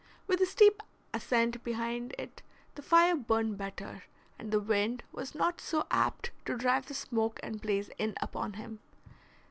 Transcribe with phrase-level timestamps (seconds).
[0.25, 0.81] With a steep
[1.13, 2.41] ascent behind it
[2.73, 4.05] the fire burned better,
[4.39, 8.53] and the wind was not so apt to drive the smoke and blaze in upon
[8.53, 8.79] him.